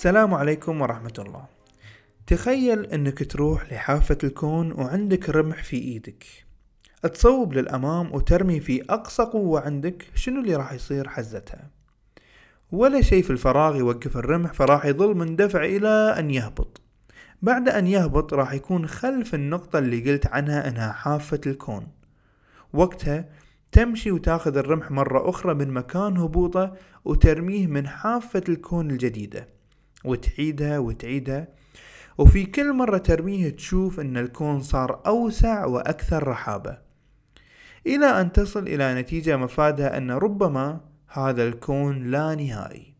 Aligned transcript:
السلام 0.00 0.34
عليكم 0.34 0.80
ورحمة 0.80 1.12
الله. 1.18 1.44
تخيل 2.26 2.86
إنك 2.86 3.30
تروح 3.32 3.72
لحافة 3.72 4.18
الكون 4.24 4.72
وعندك 4.72 5.30
رمح 5.30 5.64
في 5.64 5.76
إيدك. 5.76 6.24
تصوب 7.02 7.52
للأمام 7.52 8.14
وترمي 8.14 8.60
في 8.60 8.82
أقصى 8.90 9.22
قوة 9.22 9.60
عندك 9.60 10.06
شنو 10.14 10.40
اللي 10.40 10.56
راح 10.56 10.72
يصير 10.72 11.08
حزتها؟ 11.08 11.70
ولا 12.72 13.00
شيء 13.00 13.22
في 13.22 13.30
الفراغ 13.30 13.76
يوقف 13.76 14.16
الرمح 14.16 14.52
فراح 14.52 14.84
يظل 14.84 15.16
مندفع 15.16 15.64
إلى 15.64 16.14
أن 16.18 16.30
يهبط. 16.30 16.80
بعد 17.42 17.68
أن 17.68 17.86
يهبط 17.86 18.34
راح 18.34 18.52
يكون 18.52 18.86
خلف 18.86 19.34
النقطة 19.34 19.78
اللي 19.78 20.12
قلت 20.12 20.26
عنها 20.26 20.68
إنها 20.68 20.92
حافة 20.92 21.40
الكون. 21.46 21.86
وقتها 22.72 23.28
تمشي 23.72 24.10
وتاخذ 24.10 24.56
الرمح 24.56 24.90
مرة 24.90 25.30
أخرى 25.30 25.54
من 25.54 25.70
مكان 25.70 26.16
هبوطه 26.16 26.76
وترميه 27.04 27.66
من 27.66 27.88
حافة 27.88 28.42
الكون 28.48 28.90
الجديدة. 28.90 29.59
وتعيدها 30.04 30.78
وتعيدها. 30.78 31.48
وفي 32.18 32.46
كل 32.46 32.72
مرة 32.72 32.98
ترميه 32.98 33.48
تشوف 33.48 34.00
إن 34.00 34.16
الكون 34.16 34.60
صار 34.60 35.02
أوسع 35.06 35.64
وأكثر 35.64 36.28
رحابة. 36.28 36.78
إلى 37.86 38.06
أن 38.06 38.32
تصل 38.32 38.68
إلى 38.68 38.94
نتيجة 38.94 39.36
مفادها 39.36 39.98
إن 39.98 40.10
ربما 40.10 40.80
هذا 41.08 41.48
الكون 41.48 42.10
لا 42.10 42.34
نهائي. 42.34 42.94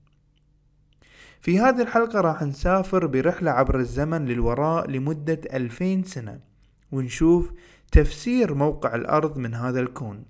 في 1.41 1.61
هذه 1.61 1.83
الحلقة 1.83 2.21
راح 2.21 2.43
نسافر 2.43 3.07
برحلة 3.07 3.51
عبر 3.51 3.79
الزمن 3.79 4.25
للوراء 4.25 4.91
لمدة 4.91 5.41
ألفين 5.53 6.03
سنة 6.03 6.41
ونشوف 6.93 7.53
تفسير 7.93 8.55
موقع 8.55 8.95
الأرض 8.95 9.39
من 9.39 9.55
هذا 9.55 9.81
الكون. 9.81 10.25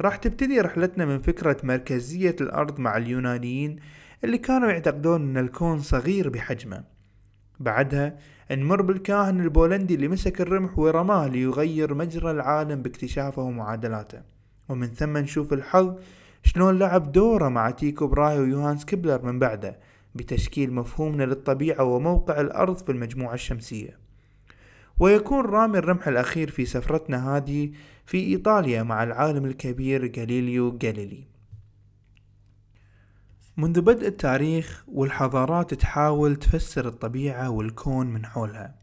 راح 0.00 0.16
تبتدي 0.16 0.60
رحلتنا 0.60 1.04
من 1.04 1.18
فكرة 1.18 1.56
مركزية 1.62 2.36
الأرض 2.40 2.80
مع 2.80 2.96
اليونانيين 2.96 3.76
اللي 4.24 4.38
كانوا 4.38 4.70
يعتقدون 4.70 5.22
أن 5.22 5.44
الكون 5.44 5.78
صغير 5.78 6.28
بحجمه. 6.28 6.84
بعدها 7.60 8.18
نمر 8.50 8.82
بالكاهن 8.82 9.40
البولندي 9.40 9.94
اللي 9.94 10.08
مسك 10.08 10.40
الرمح 10.40 10.78
ورماه 10.78 11.28
ليغير 11.28 11.94
مجرى 11.94 12.30
العالم 12.30 12.82
باكتشافه 12.82 13.42
ومعادلاته. 13.42 14.22
ومن 14.68 14.86
ثم 14.86 15.16
نشوف 15.16 15.52
الحظ 15.52 15.94
شلون 16.42 16.78
لعب 16.78 17.12
دوره 17.12 17.48
مع 17.48 17.70
تيكو 17.70 18.06
براهي 18.06 18.38
ويوهانس 18.38 18.84
كيبلر 18.84 19.22
من 19.22 19.38
بعده 19.38 19.78
بتشكيل 20.14 20.72
مفهومنا 20.72 21.24
للطبيعة 21.24 21.84
وموقع 21.84 22.40
الأرض 22.40 22.76
في 22.76 22.92
المجموعة 22.92 23.34
الشمسية. 23.34 23.98
ويكون 24.98 25.44
رامي 25.44 25.78
الرمح 25.78 26.08
الأخير 26.08 26.50
في 26.50 26.64
سفرتنا 26.64 27.36
هذه 27.36 27.70
في 28.06 28.18
إيطاليا 28.18 28.82
مع 28.82 29.02
العالم 29.02 29.44
الكبير 29.44 30.12
غاليليو 30.18 30.78
غاليلي. 30.84 31.29
منذ 33.60 33.80
بدء 33.80 34.08
التاريخ 34.08 34.84
والحضارات 34.88 35.74
تحاول 35.74 36.36
تفسر 36.36 36.88
الطبيعة 36.88 37.50
والكون 37.50 38.06
من 38.06 38.26
حولها. 38.26 38.74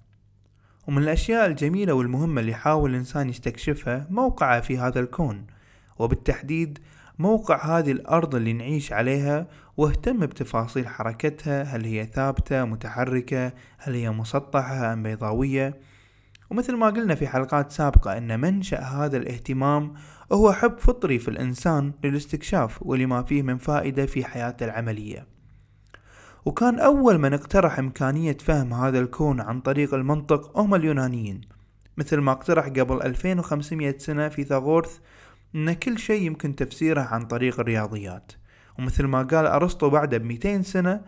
ومن 0.88 1.03
الأشياء 1.03 1.47
الجميلة 1.47 1.93
والمهمة 1.93 2.41
اللي 2.41 2.51
يحاول 2.51 2.89
الإنسان 2.89 3.29
يستكشفها 3.29 4.07
موقعه 4.09 4.61
في 4.61 4.77
هذا 4.77 4.99
الكون 4.99 5.47
وبالتحديد 5.99 6.79
موقع 7.19 7.77
هذه 7.77 7.91
الأرض 7.91 8.35
اللي 8.35 8.53
نعيش 8.53 8.93
عليها 8.93 9.47
واهتم 9.77 10.19
بتفاصيل 10.19 10.88
حركتها 10.88 11.63
هل 11.63 11.85
هي 11.85 12.05
ثابتة 12.05 12.65
متحركة 12.65 13.51
هل 13.77 13.94
هي 13.94 14.11
مسطحة 14.11 14.94
أم 14.94 15.03
بيضاوية. 15.03 15.79
ومثل 16.50 16.75
ما 16.75 16.88
قلنا 16.88 17.16
في 17.16 17.28
حلقات 17.28 17.72
سابقة 17.72 18.18
أن 18.18 18.40
منشأ 18.40 18.80
هذا 18.80 19.18
الاهتمام 19.18 19.94
هو 20.31 20.53
حب 20.53 20.78
فطري 20.80 21.19
في 21.19 21.28
الإنسان 21.28 21.94
للاستكشاف 22.03 22.80
ولما 22.81 23.24
فيه 23.24 23.41
من 23.41 23.58
فائدة 23.58 24.06
في 24.06 24.25
حياته 24.25 24.66
العملية. 24.66 25.28
وكان 26.46 26.80
أول 26.80 27.18
من 27.18 27.34
اقترح 27.34 27.80
إمكانية 27.80 28.38
فهم 28.38 28.74
هذا 28.74 29.00
الكون 29.00 29.41
عن 29.41 29.62
طريق 29.62 29.94
المنطق 29.94 30.59
هم 30.59 30.75
اليونانيين. 30.75 31.41
مثل 31.97 32.18
ما 32.18 32.31
اقترح 32.31 32.66
قبل 32.68 33.02
2500 33.02 33.97
سنة 33.97 34.30
فيثاغورث 34.30 35.00
أن 35.56 35.74
كل 35.74 35.97
شيء 35.97 36.22
يمكن 36.22 36.56
تفسيره 36.56 37.02
عن 37.02 37.25
طريق 37.25 37.59
الرياضيات. 37.59 38.31
ومثل 38.80 39.06
ما 39.06 39.24
قال 39.24 39.46
أرسطو 39.46 39.90
بعده 39.90 40.18
بمئتين 40.18 40.63
سنة 40.63 41.02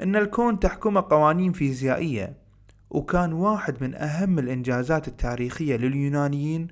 أن 0.00 0.16
الكون 0.16 0.60
تحكمه 0.60 1.00
قوانين 1.10 1.52
فيزيائية 1.52 2.41
وكان 2.92 3.32
واحد 3.32 3.76
من 3.80 3.94
أهم 3.94 4.38
الإنجازات 4.38 5.08
التاريخية 5.08 5.76
لليونانيين 5.76 6.68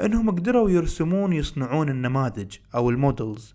أنهم 0.00 0.30
قدروا 0.30 0.70
يرسمون 0.70 1.32
يصنعون 1.32 1.88
النماذج 1.88 2.56
أو 2.74 2.90
المودلز 2.90 3.54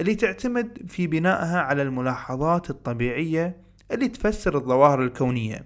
اللي 0.00 0.14
تعتمد 0.14 0.78
في 0.88 1.06
بنائها 1.06 1.60
على 1.60 1.82
الملاحظات 1.82 2.70
الطبيعية 2.70 3.56
اللي 3.92 4.08
تفسر 4.08 4.56
الظواهر 4.56 5.02
الكونية. 5.02 5.64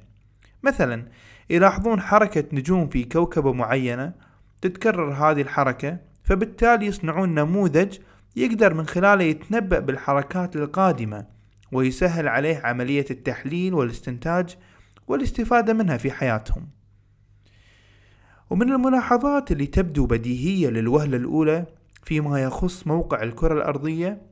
مثلا 0.62 1.06
يلاحظون 1.50 2.00
حركة 2.00 2.44
نجوم 2.52 2.88
في 2.88 3.04
كوكبة 3.04 3.52
معينة 3.52 4.12
تتكرر 4.62 5.12
هذه 5.12 5.40
الحركة 5.40 5.98
فبالتالي 6.24 6.86
يصنعون 6.86 7.34
نموذج 7.34 7.98
يقدر 8.36 8.74
من 8.74 8.86
خلاله 8.86 9.24
يتنبأ 9.24 9.78
بالحركات 9.78 10.56
القادمة 10.56 11.26
ويسهل 11.72 12.28
عليه 12.28 12.60
عملية 12.64 13.06
التحليل 13.10 13.74
والاستنتاج 13.74 14.56
والاستفادة 15.10 15.72
منها 15.72 15.97
في 15.97 16.10
حياتهم. 16.10 16.69
ومن 18.50 18.72
الملاحظات 18.72 19.53
اللي 19.53 19.66
تبدو 19.66 20.06
بديهية 20.06 20.69
للوهلة 20.69 21.16
الأولى 21.16 21.66
فيما 22.04 22.43
يخص 22.43 22.87
موقع 22.87 23.22
الكرة 23.22 23.54
الأرضية 23.54 24.22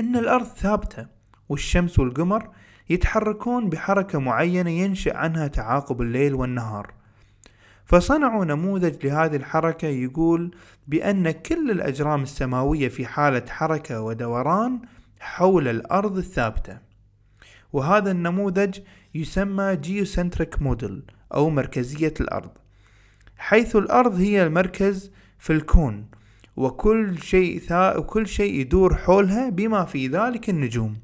أن 0.00 0.16
الأرض 0.16 0.46
ثابتة 0.46 1.06
والشمس 1.48 1.98
والقمر 1.98 2.50
يتحركون 2.90 3.68
بحركة 3.68 4.18
معينة 4.18 4.70
ينشأ 4.70 5.16
عنها 5.16 5.46
تعاقب 5.46 6.02
الليل 6.02 6.34
والنهار. 6.34 6.94
فصنعوا 7.84 8.44
نموذج 8.44 9.06
لهذه 9.06 9.36
الحركة 9.36 9.88
يقول 9.88 10.54
بأن 10.86 11.30
كل 11.30 11.70
الأجرام 11.70 12.22
السماوية 12.22 12.88
في 12.88 13.06
حالة 13.06 13.42
حركة 13.48 14.00
ودوران 14.00 14.80
حول 15.20 15.68
الأرض 15.68 16.16
الثابتة 16.16 16.78
وهذا 17.72 18.10
النموذج 18.10 18.80
يسمى 19.20 19.76
جيوسنتريك 19.76 20.62
موديل 20.62 21.02
أو 21.34 21.50
مركزية 21.50 22.14
الأرض 22.20 22.50
حيث 23.38 23.76
الأرض 23.76 24.14
هي 24.20 24.42
المركز 24.46 25.10
في 25.38 25.52
الكون 25.52 26.06
وكل 26.56 27.18
شيء 27.22 27.58
ثا 27.58 27.96
وكل 27.96 28.26
شيء 28.26 28.54
يدور 28.54 28.96
حولها 28.96 29.48
بما 29.48 29.84
في 29.84 30.08
ذلك 30.08 30.50
النجوم. 30.50 30.96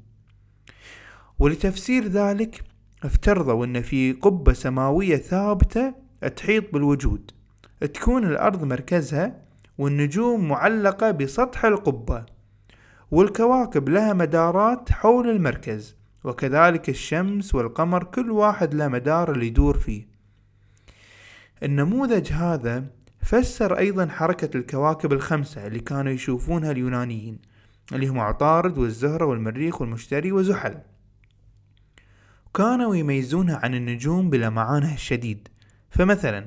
ولتفسير 1.39 2.07
ذلك 2.07 2.63
افترضوا 3.03 3.65
أن 3.65 3.81
في 3.81 4.11
قبة 4.11 4.53
سماوية 4.53 5.17
ثابتة 5.17 5.93
تحيط 6.35 6.73
بالوجود 6.73 7.31
تكون 7.93 8.23
الأرض 8.23 8.63
مركزها 8.63 9.41
والنجوم 9.77 10.47
معلقة 10.47 11.11
بسطح 11.11 11.65
القبة 11.65 12.25
والكواكب 13.11 13.89
لها 13.89 14.13
مدارات 14.13 14.91
حول 14.91 15.29
المركز. 15.29 15.95
وكذلك 16.23 16.89
الشمس 16.89 17.55
والقمر 17.55 18.03
كل 18.03 18.31
واحد 18.31 18.73
له 18.73 18.87
مدار 18.87 19.31
اللي 19.31 19.47
يدور 19.47 19.77
فيه. 19.77 20.07
النموذج 21.63 22.31
هذا 22.31 22.85
فسر 23.21 23.77
أيضا 23.77 24.07
حركة 24.07 24.57
الكواكب 24.57 25.13
الخمسة 25.13 25.67
اللي 25.67 25.79
كانوا 25.79 26.11
يشوفونها 26.11 26.71
اليونانيين 26.71 27.39
اللي 27.93 28.07
هم 28.07 28.19
عطارد 28.19 28.77
والزهرة 28.77 29.25
والمريخ 29.25 29.81
والمشتري 29.81 30.31
وزحل. 30.31 30.77
كانوا 32.53 32.95
يميزونها 32.95 33.59
عن 33.63 33.75
النجوم 33.75 34.29
بلمعانها 34.29 34.93
الشديد 34.93 35.47
فمثلا 35.89 36.45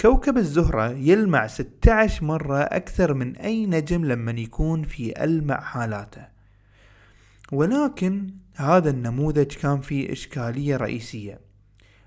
كوكب 0.00 0.36
الزهرة 0.36 0.90
يلمع 0.90 1.46
16 1.46 2.24
مرة 2.24 2.58
أكثر 2.58 3.14
من 3.14 3.36
أي 3.36 3.66
نجم 3.66 4.04
لما 4.04 4.32
يكون 4.32 4.82
في 4.82 5.24
ألمع 5.24 5.60
حالاته. 5.60 6.39
ولكن 7.52 8.30
هذا 8.54 8.90
النموذج 8.90 9.54
كان 9.54 9.80
فيه 9.80 10.12
إشكالية 10.12 10.76
رئيسية 10.76 11.40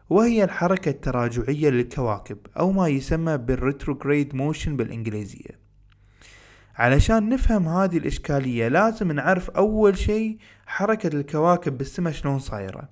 وهي 0.10 0.44
الحركة 0.44 0.90
التراجعية 0.90 1.70
للكواكب 1.70 2.38
أو 2.60 2.72
ما 2.72 2.88
يسمى 2.88 3.38
بال 3.38 3.54
retrograde 3.54 4.36
motion 4.36 4.78
بالإنجليزية. 4.78 5.60
علشان 6.76 7.30
نفهم 7.30 7.68
هذه 7.68 7.98
الإشكالية 7.98 8.68
لازم 8.68 9.12
نعرف 9.12 9.50
أول 9.50 9.98
شي 9.98 10.38
حركة 10.66 11.08
الكواكب 11.08 11.78
بالسماء 11.78 12.14
شلون 12.14 12.40
صايرة. 12.40 12.90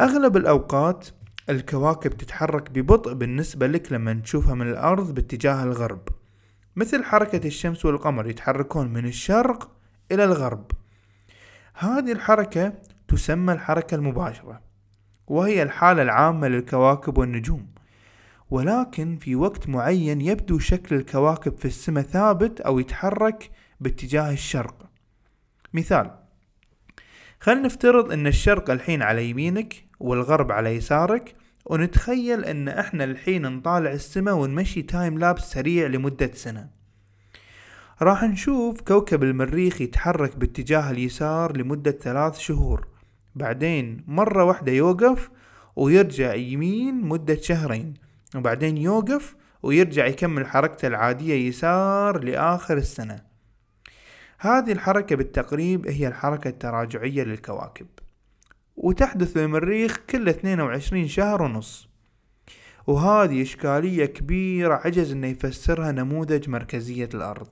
أغلب 0.00 0.36
الأوقات 0.36 1.08
الكواكب 1.50 2.10
تتحرك 2.10 2.70
ببطء 2.70 3.12
بالنسبة 3.12 3.66
لك 3.66 3.92
لما 3.92 4.14
تشوفها 4.14 4.54
من 4.54 4.70
الأرض 4.70 5.14
باتجاه 5.14 5.62
الغرب 5.64 6.08
مثل 6.76 7.04
حركة 7.04 7.46
الشمس 7.46 7.84
والقمر 7.84 8.26
يتحركون 8.26 8.92
من 8.92 9.06
الشرق 9.06 9.70
إلى 10.12 10.24
الغرب. 10.24 10.70
هذه 11.74 12.12
الحركة 12.12 12.72
تسمى 13.08 13.52
الحركة 13.52 13.94
المباشرة 13.94 14.60
وهي 15.26 15.62
الحالة 15.62 16.02
العامة 16.02 16.48
للكواكب 16.48 17.18
والنجوم. 17.18 17.66
ولكن 18.50 19.16
في 19.16 19.36
وقت 19.36 19.68
معين 19.68 20.20
يبدو 20.20 20.58
شكل 20.58 20.96
الكواكب 20.96 21.58
في 21.58 21.64
السماء 21.64 22.04
ثابت 22.04 22.60
أو 22.60 22.78
يتحرك 22.78 23.50
باتجاه 23.80 24.32
الشرق. 24.32 24.90
مثال 25.72 26.10
خلينا 27.40 27.60
نفترض 27.60 28.12
إن 28.12 28.26
الشرق 28.26 28.70
الحين 28.70 29.02
على 29.02 29.30
يمينك 29.30 29.74
والغرب 30.00 30.52
على 30.52 30.76
يسارك 30.76 31.34
ونتخيل 31.66 32.44
إن 32.44 32.68
إحنا 32.68 33.04
الحين 33.04 33.42
نطالع 33.52 33.92
السماء 33.92 34.34
ونمشي 34.34 34.82
تايم 34.82 35.18
لابس 35.18 35.42
سريع 35.42 35.86
لمدة 35.86 36.30
سنة. 36.34 36.81
راح 38.02 38.24
نشوف 38.24 38.80
كوكب 38.80 39.22
المريخ 39.22 39.80
يتحرك 39.80 40.36
باتجاه 40.36 40.90
اليسار 40.90 41.56
لمدة 41.56 41.90
ثلاث 41.90 42.38
شهور. 42.38 42.88
بعدين 43.34 44.04
مرة 44.06 44.44
واحدة 44.44 44.72
يوقف 44.72 45.30
ويرجع 45.76 46.34
يمين 46.34 47.04
مدة 47.04 47.36
شهرين. 47.40 47.94
وبعدين 48.36 48.76
يوقف 48.76 49.36
ويرجع 49.62 50.06
يكمل 50.06 50.46
حركته 50.46 50.88
العادية 50.88 51.48
يسار 51.48 52.24
لآخر 52.24 52.76
السنة. 52.76 53.22
هذه 54.38 54.72
الحركة 54.72 55.16
بالتقريب 55.16 55.86
هي 55.86 56.08
الحركة 56.08 56.48
التراجعية 56.48 57.22
للكواكب. 57.24 57.86
وتحدث 58.76 59.36
للمريخ 59.36 60.00
كل 60.10 60.28
22 60.28 61.08
شهر 61.08 61.42
ونص. 61.42 61.88
وهذه 62.86 63.42
إشكالية 63.42 64.04
كبيرة 64.04 64.74
عجز 64.74 65.12
إنه 65.12 65.26
يفسرها 65.26 65.92
نموذج 65.92 66.48
مركزية 66.48 67.08
الأرض. 67.14 67.48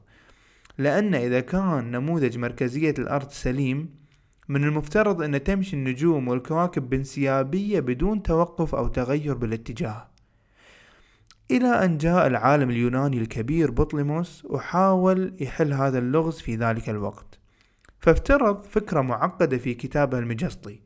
لأن 0.81 1.15
إذا 1.15 1.41
كان 1.41 1.91
نموذج 1.91 2.39
مركزية 2.39 2.95
الأرض 2.99 3.31
سليم 3.31 3.95
من 4.49 4.65
المفترض 4.65 5.23
أن 5.23 5.45
تمشي 5.45 5.77
النجوم 5.77 6.29
والكواكب 6.29 6.91
بانسيابية 6.91 7.81
بدون 7.81 8.23
توقف 8.23 8.75
أو 8.75 8.89
تغير 8.89 9.35
بالاتجاه. 9.35 10.09
إلى 11.51 11.85
أن 11.85 11.99
جاء 11.99 12.27
العالم 12.27 12.71
اليوناني 12.71 13.19
الكبير 13.19 13.71
بطليموس 13.71 14.45
وحاول 14.45 15.37
يحل 15.41 15.73
هذا 15.73 15.99
اللغز 15.99 16.39
في 16.39 16.57
ذلك 16.57 16.89
الوقت. 16.89 17.39
فافترض 17.99 18.65
فكرة 18.65 19.01
معقدة 19.01 19.59
في 19.59 19.75
كتابه 19.75 20.19
المجسطي 20.19 20.81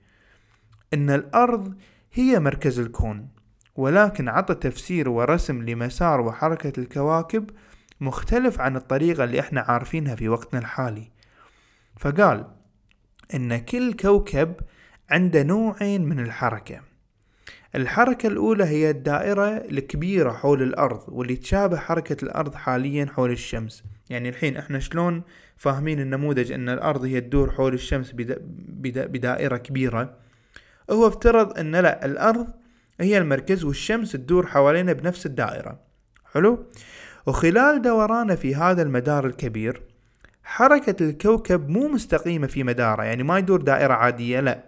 أن 0.94 1.11
الأرض 1.11 1.75
هي 2.12 2.40
مركز 2.40 2.79
الكون 2.79 3.29
ولكن 3.76 4.29
عطى 4.29 4.55
تفسير 4.55 5.08
ورسم 5.08 5.62
لمسار 5.62 6.20
وحركة 6.20 6.81
الكواكب 6.81 7.50
مختلف 8.00 8.61
عن 8.61 8.76
الطريقة 8.76 9.25
اللي 9.25 9.41
إحنا 9.41 9.61
عارفينها 9.61 10.14
في 10.14 10.29
وقتنا 10.29 10.61
الحالي. 10.61 11.11
فقال 11.96 12.44
إن 13.35 13.58
كل 13.58 13.93
كوكب 13.93 14.55
عنده 15.11 15.43
نوعين 15.43 16.05
من 16.05 16.20
الحركة. 16.20 16.81
الحركة 17.75 18.26
الأولى 18.26 18.64
هي 18.64 18.91
الدائرة 18.91 19.49
الكبيرة 19.49 20.32
حول 20.32 20.62
الأرض 20.62 21.05
واللي 21.08 21.37
تشابه 21.37 21.76
حركة 21.76 22.25
الأرض 22.25 22.55
حاليا 22.55 23.06
حول 23.06 23.31
الشمس. 23.31 23.85
يعني 24.11 24.29
الحين 24.29 24.56
إحنا 24.56 24.79
شلون 24.79 25.23
فاهمين 25.56 26.00
النموذج 26.00 26.52
إن 26.52 26.69
الأرض 26.69 27.05
هي 27.05 27.20
تدور 27.20 27.50
حول 27.50 27.75
الشمس 27.75 28.12
بدائرة 28.14 29.56
كبيرة؟ 29.56 30.17
هو 30.90 31.06
افترض 31.08 31.58
إن 31.58 31.76
لا 31.76 32.05
الأرض 32.05 32.49
هي 33.00 33.19
المركز 33.19 33.64
والشمس 33.64 34.12
تدور 34.12 34.47
حوالينا 34.47 34.93
بنفس 34.93 35.26
الدائرة. 35.26 35.81
حلو؟ 36.32 36.67
وخلال 37.26 37.82
دورانه 37.82 38.35
في 38.35 38.55
هذا 38.55 38.82
المدار 38.82 39.26
الكبير 39.26 39.82
حركة 40.44 41.05
الكوكب 41.05 41.69
مو 41.69 41.88
مستقيمة 41.88 42.47
في 42.47 42.65
مداره 42.65 43.03
يعني 43.03 43.23
ما 43.23 43.38
يدور 43.38 43.62
دائرة 43.62 43.94
عادية 43.94 44.41
لا. 44.41 44.65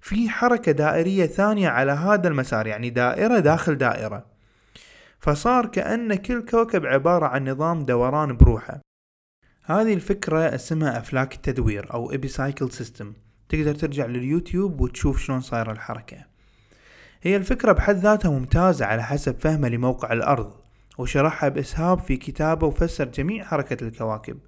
في 0.00 0.28
حركة 0.28 0.72
دائرية 0.72 1.26
ثانية 1.26 1.68
على 1.68 1.92
هذا 1.92 2.28
المسار 2.28 2.66
يعني 2.66 2.90
دائرة 2.90 3.38
داخل 3.38 3.74
دائرة. 3.74 4.26
فصار 5.18 5.66
كأن 5.66 6.14
كل 6.14 6.44
كوكب 6.44 6.86
عبارة 6.86 7.26
عن 7.26 7.48
نظام 7.48 7.84
دوران 7.84 8.36
بروحه. 8.36 8.80
هذه 9.64 9.94
الفكرة 9.94 10.54
اسمها 10.54 10.98
أفلاك 10.98 11.34
التدوير 11.34 11.94
أو 11.94 12.12
epicycle 12.12 12.72
system 12.72 13.12
تقدر 13.48 13.74
ترجع 13.74 14.06
لليوتيوب 14.06 14.80
وتشوف 14.80 15.18
شلون 15.18 15.40
صايرة 15.40 15.72
الحركة. 15.72 16.16
هي 17.22 17.36
الفكرة 17.36 17.72
بحد 17.72 17.96
ذاتها 17.96 18.30
ممتازة 18.30 18.86
على 18.86 19.02
حسب 19.02 19.40
فهمه 19.40 19.68
لموقع 19.68 20.12
الأرض. 20.12 20.59
وشرحها 21.00 21.48
بإسهاب 21.48 21.98
في 21.98 22.16
كتابه 22.16 22.66
وفسر 22.66 23.04
جميع 23.04 23.44
حركة 23.44 23.84
الكواكب. 23.84 24.38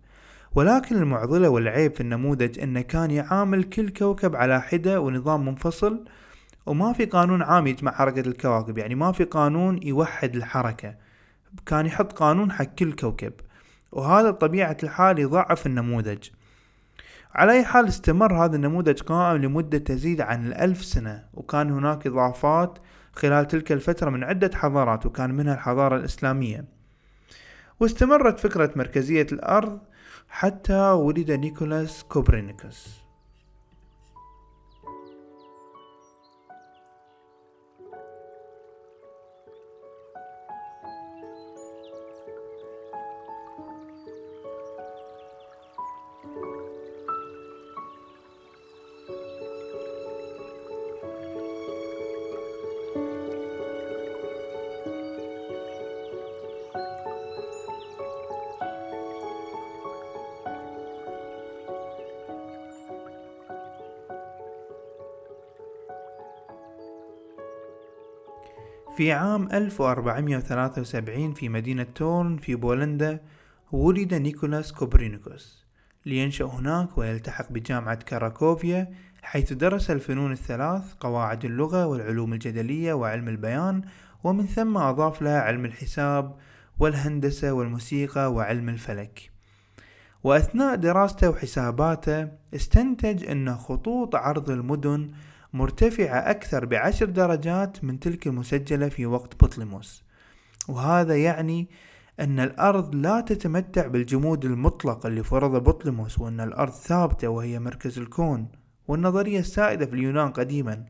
ولكن 0.54 0.96
المعضلة 0.96 1.48
والعيب 1.48 1.94
في 1.94 2.00
النموذج 2.00 2.60
إنه 2.60 2.80
كان 2.80 3.10
يعامل 3.10 3.64
كل 3.64 3.88
كوكب 3.88 4.36
على 4.36 4.62
حدة 4.62 5.00
ونظام 5.00 5.44
منفصل 5.44 6.04
وما 6.66 6.92
في 6.92 7.04
قانون 7.04 7.42
عام 7.42 7.66
يجمع 7.66 7.92
حركة 7.92 8.20
الكواكب. 8.20 8.78
يعني 8.78 8.94
ما 8.94 9.12
في 9.12 9.24
قانون 9.24 9.82
يوحد 9.82 10.36
الحركة. 10.36 10.94
كان 11.66 11.86
يحط 11.86 12.12
قانون 12.12 12.52
حق 12.52 12.64
كل 12.64 12.92
كوكب. 12.92 13.32
وهذا 13.92 14.30
بطبيعة 14.30 14.76
الحال 14.82 15.18
يضعف 15.18 15.66
النموذج. 15.66 16.28
على 17.34 17.52
أي 17.52 17.64
حال 17.64 17.88
استمر 17.88 18.44
هذا 18.44 18.56
النموذج 18.56 19.00
قائم 19.00 19.42
لمدة 19.42 19.78
تزيد 19.78 20.20
عن 20.20 20.46
الألف 20.46 20.84
سنة 20.84 21.24
وكان 21.34 21.70
هناك 21.70 22.06
إضافات 22.06 22.78
خلال 23.12 23.48
تلك 23.48 23.72
الفترة 23.72 24.10
من 24.10 24.24
عدة 24.24 24.50
حضارات 24.54 25.06
وكان 25.06 25.30
منها 25.34 25.54
الحضارة 25.54 25.96
الإسلامية. 25.96 26.64
واستمرت 27.80 28.38
فكرة 28.38 28.72
مركزية 28.76 29.26
الأرض 29.32 29.80
حتى 30.28 30.90
ولد 30.90 31.30
نيكولاس 31.30 32.02
كوبرنيكوس. 32.02 33.01
في 69.02 69.12
عام 69.12 69.48
1473 69.52 71.34
في 71.34 71.48
مدينة 71.48 71.86
تورن 71.94 72.36
في 72.36 72.54
بولندا 72.54 73.20
ولد 73.72 74.14
نيكولاس 74.14 74.72
كوبرنيكوس 74.72 75.64
لينشأ 76.06 76.44
هناك 76.44 76.98
ويلتحق 76.98 77.52
بجامعة 77.52 77.94
كراكوفيا 77.94 78.94
حيث 79.22 79.52
درس 79.52 79.90
الفنون 79.90 80.32
الثلاث 80.32 80.94
قواعد 81.00 81.44
اللغة 81.44 81.86
والعلوم 81.86 82.32
الجدلية 82.32 82.92
وعلم 82.92 83.28
البيان 83.28 83.82
ومن 84.24 84.46
ثم 84.46 84.76
أضاف 84.76 85.22
لها 85.22 85.40
علم 85.40 85.64
الحساب 85.64 86.36
والهندسة 86.80 87.52
والموسيقى 87.52 88.32
وعلم 88.32 88.68
الفلك. 88.68 89.30
وأثناء 90.24 90.74
دراسته 90.74 91.30
وحساباته 91.30 92.28
استنتج 92.54 93.30
أن 93.30 93.54
خطوط 93.56 94.14
عرض 94.14 94.50
المدن 94.50 95.10
مرتفعة 95.52 96.30
أكثر 96.30 96.64
بعشر 96.64 97.06
درجات 97.06 97.84
من 97.84 98.00
تلك 98.00 98.26
المسجلة 98.26 98.88
في 98.88 99.06
وقت 99.06 99.44
بطليموس 99.44 100.02
وهذا 100.68 101.16
يعني 101.16 101.68
أن 102.20 102.40
الأرض 102.40 102.94
لا 102.94 103.20
تتمتع 103.20 103.86
بالجمود 103.86 104.44
المطلق 104.44 105.06
اللي 105.06 105.22
فرضه 105.22 105.58
بطليموس 105.58 106.18
وأن 106.18 106.40
الأرض 106.40 106.72
ثابتة 106.72 107.28
وهي 107.28 107.58
مركز 107.58 107.98
الكون 107.98 108.48
والنظرية 108.88 109.38
السائدة 109.38 109.86
في 109.86 109.92
اليونان 109.92 110.30
قديما. 110.30 110.84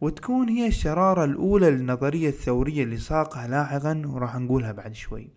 وتكون 0.00 0.48
هي 0.48 0.66
الشرارة 0.66 1.24
الأولى 1.24 1.70
للنظرية 1.70 2.28
الثورية 2.28 2.82
اللي 2.82 2.96
ساقها 2.96 3.48
لاحقا 3.48 4.02
وراح 4.06 4.36
نقولها 4.36 4.72
بعد 4.72 4.94
شوي. 4.94 5.30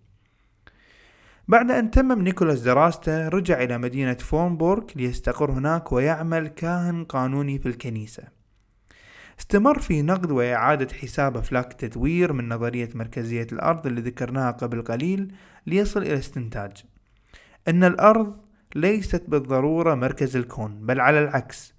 بعد 1.50 1.72
أن 1.72 1.91
تمم 1.91 2.22
نيكولاس 2.22 2.60
دراسته 2.62 3.27
رجع 3.27 3.63
إلى 3.63 3.77
مدينة 3.77 4.13
فورنبورغ 4.13 4.84
ليستقر 4.96 5.51
هناك 5.51 5.91
ويعمل 5.91 6.48
كاهن 6.48 7.03
قانوني 7.03 7.60
في 7.60 7.65
الكنيسة. 7.65 8.24
استمر 9.39 9.79
في 9.79 10.01
نقد 10.01 10.32
وإعادة 10.32 10.94
حساب 10.94 11.38
أفلاك 11.38 11.72
التدوير 11.72 12.34
من 12.34 12.50
نظرية 12.50 12.89
مركزية 12.96 13.48
الأرض 13.51 13.88
اللي 13.88 14.01
ذكرناها 14.01 14.51
قبل 14.51 14.82
قليل 14.82 15.34
ليصل 15.68 16.01
إلى 16.01 16.18
استنتاج. 16.18 16.72
أن 17.68 17.84
الأرض 17.84 18.38
ليست 18.75 19.24
بالضرورة 19.27 19.96
مركز 19.96 20.36
الكون 20.38 20.86
بل 20.86 21.00
على 21.00 21.20
العكس. 21.20 21.74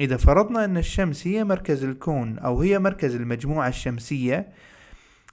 إذا 0.00 0.16
فرضنا 0.16 0.64
أن 0.64 0.76
الشمس 0.76 1.26
هي 1.26 1.44
مركز 1.44 1.84
الكون 1.84 2.38
أو 2.38 2.60
هي 2.60 2.78
مركز 2.78 3.14
المجموعة 3.14 3.68
الشمسية 3.68 4.48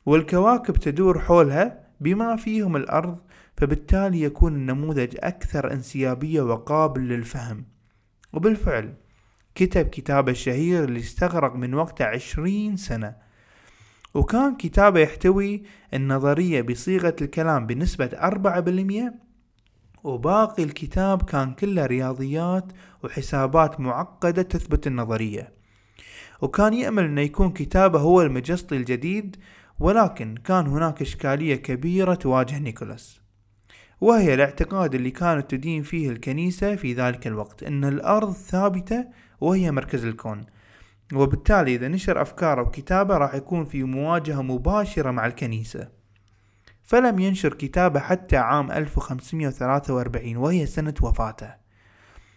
والكواكب 0.05 0.73
تدور 0.73 1.19
حولها 1.19 1.80
بما 2.01 2.35
فيهم 2.35 2.75
الأرض 2.75 3.17
فبالتالي 3.57 4.21
يكون 4.21 4.55
النموذج 4.55 5.15
أكثر 5.19 5.73
انسيابية 5.73 6.41
وقابل 6.41 7.01
للفهم. 7.01 7.65
وبالفعل 8.33 8.93
كتب 9.55 9.85
كتابه 9.85 10.31
الشهير 10.31 10.83
اللي 10.83 10.99
استغرق 10.99 11.55
من 11.55 11.73
وقته 11.73 12.05
عشرين 12.05 12.77
سنة. 12.77 13.15
وكان 14.13 14.55
كتابه 14.55 14.99
يحتوي 14.99 15.63
النظرية 15.93 16.61
بصيغة 16.61 17.15
الكلام 17.21 17.67
بنسبة 17.67 18.05
أربعة 18.05 18.59
بالمية 18.59 19.15
وباقي 20.03 20.63
الكتاب 20.63 21.21
كان 21.21 21.53
كله 21.53 21.85
رياضيات 21.85 22.65
وحسابات 23.03 23.79
معقدة 23.79 24.41
تثبت 24.41 24.87
النظرية. 24.87 25.53
وكان 26.41 26.73
يأمل 26.73 27.03
أن 27.03 27.17
يكون 27.17 27.49
كتابه 27.49 27.99
هو 27.99 28.21
المجسطي 28.21 28.77
الجديد 28.77 29.35
ولكن 29.81 30.35
كان 30.35 30.67
هناك 30.67 31.01
إشكالية 31.01 31.55
كبيرة 31.55 32.13
تواجه 32.13 32.59
نيكولاس 32.59 33.21
وهي 34.01 34.33
الاعتقاد 34.33 34.95
اللي 34.95 35.11
كانت 35.11 35.51
تدين 35.51 35.83
فيه 35.83 36.09
الكنيسة 36.09 36.75
في 36.75 36.93
ذلك 36.93 37.27
الوقت 37.27 37.63
أن 37.63 37.85
الأرض 37.85 38.33
ثابتة 38.33 39.05
وهي 39.41 39.71
مركز 39.71 40.05
الكون 40.05 40.45
وبالتالي 41.13 41.75
إذا 41.75 41.87
نشر 41.87 42.21
أفكاره 42.21 42.61
وكتابه 42.61 43.17
راح 43.17 43.35
يكون 43.35 43.65
في 43.65 43.83
مواجهة 43.83 44.41
مباشرة 44.41 45.11
مع 45.11 45.25
الكنيسة. 45.25 45.87
فلم 46.83 47.19
ينشر 47.19 47.53
كتابه 47.53 47.99
حتى 47.99 48.37
عام 48.37 48.71
1543 48.71 50.37
وهي 50.37 50.65
سنة 50.65 50.93
وفاته. 51.01 51.53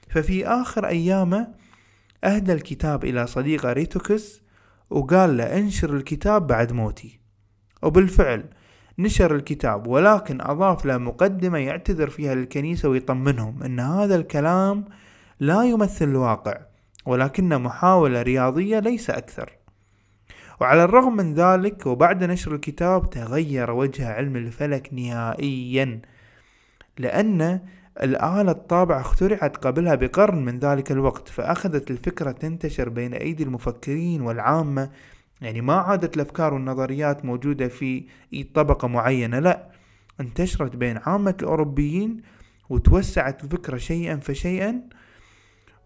ففي 0.09 0.47
آخر 0.47 0.87
أيامه 0.87 1.49
أهدى 2.25 2.53
الكتاب 2.53 3.05
إلى 3.05 3.27
صديقه 3.27 3.73
ريتوكس 3.73 4.43
وقال 4.91 5.37
له 5.37 5.59
انشر 5.59 5.97
الكتاب 5.97 6.47
بعد 6.47 6.73
موتي. 6.73 7.24
وبالفعل 7.85 8.45
نشر 8.99 9.35
الكتاب 9.35 9.87
ولكن 9.87 10.41
أضاف 10.41 10.85
له 10.85 10.99
مقدمة 10.99 11.59
يعتذر 11.59 12.11
فيها 12.11 12.35
للكنيسة 12.35 12.89
ويطمنهم 12.89 13.63
أن 13.63 13.81
هذا 13.81 14.17
الكلام 14.17 14.85
لا 15.41 15.63
يمثل 15.65 16.05
الواقع 16.09 16.61
ولكنه 17.07 17.59
محاولة 17.59 18.23
رياضية 18.23 18.79
ليس 18.79 19.11
أكثر. 19.11 19.53
وعلى 20.61 20.85
الرغم 20.85 21.17
من 21.17 21.35
ذلك 21.35 21.87
وبعد 21.87 22.25
نشر 22.25 22.55
الكتاب 22.55 23.11
تغير 23.11 23.71
وجه 23.71 24.13
علم 24.13 24.37
الفلك 24.37 24.89
نهائيا 24.93 26.01
لأن 26.99 27.61
الآلة 28.03 28.51
الطابعة 28.51 29.01
اخترعت 29.01 29.57
قبلها 29.57 29.95
بقرن 29.95 30.45
من 30.45 30.59
ذلك 30.59 30.93
الوقت 30.93 31.29
فأخذت 31.29 31.91
الفكرة 31.91 32.31
تنتشر 32.31 32.89
بين 32.89 33.15
أيدي 33.15 33.43
المفكرين 33.43 34.21
والعامة 34.21 34.91
يعني 35.41 35.61
ما 35.61 35.75
عادت 35.75 36.17
الأفكار 36.17 36.55
والنظريات 36.55 37.25
موجودة 37.25 37.69
في 37.69 38.05
طبقة 38.55 38.89
معينة 38.89 39.39
لا. 39.39 39.71
انتشرت 40.21 40.77
بين 40.77 40.99
عامة 41.07 41.37
الأوروبيين 41.43 42.23
وتوسعت 42.71 43.45
الفكرة 43.45 43.77
شيئا 43.77 44.17
فشيئا. 44.17 44.83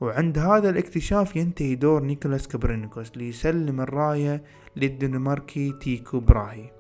وعند 0.01 0.39
هذا 0.39 0.71
الاكتشاف 0.71 1.37
ينتهي 1.37 1.75
دور 1.75 2.03
نيكولاس 2.03 2.49
كوبرنيكوس 2.49 3.17
ليسلم 3.17 3.81
الراية 3.81 4.43
للدنماركي 4.77 5.73
تيكو 5.73 6.21
براهي. 6.21 6.78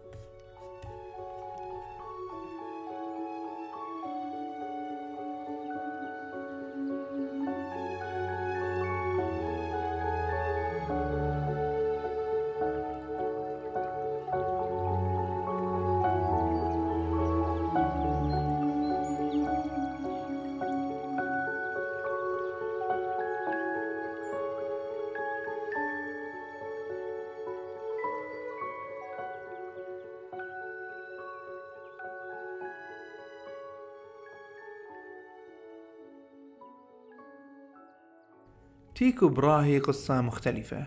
تيكو 38.99 39.29
براهي 39.29 39.79
قصة 39.79 40.21
مختلفة. 40.21 40.87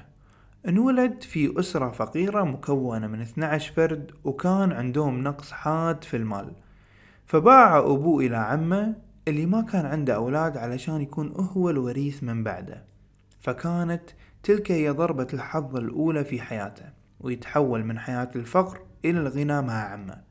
انولد 0.68 1.24
في 1.24 1.60
أسرة 1.60 1.92
فقيرة 1.92 2.44
مكونة 2.44 3.08
من 3.08 3.22
12 3.22 3.74
فرد 3.74 4.12
وكان 4.24 4.72
عندهم 4.72 5.24
نقص 5.24 5.52
حاد 5.52 6.04
في 6.04 6.18
المال. 6.18 6.54
فباع 7.26 7.78
أبوه 7.80 8.26
إلى 8.26 8.38
عمه 8.38 8.96
اللي 9.28 9.46
ما 9.46 9.62
كان 9.62 9.86
عنده 9.86 10.16
أولاد 10.16 10.58
علشان 10.58 11.02
يكون 11.02 11.32
هو 11.32 11.70
الوريث 11.70 12.24
من 12.24 12.44
بعده. 12.44 12.84
فكانت 13.40 14.04
تلك 14.44 14.72
هي 14.72 14.90
ضربة 14.90 15.28
الحظ 15.34 15.76
الأولى 15.76 16.24
في 16.24 16.42
حياته 16.42 16.86
ويتحول 17.20 17.84
من 17.84 18.00
حياة 18.00 18.30
الفقر 18.36 18.80
إلى 19.06 19.20
الغنى 19.20 19.62
مع 19.62 19.74
عمه. 19.74 20.22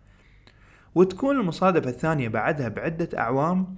وتكون 0.95 1.37
المصادفة 1.41 1.91
الثانية 1.91 2.29
بعدها 2.29 2.69
بعدة 2.69 3.19
أعوام 3.19 3.77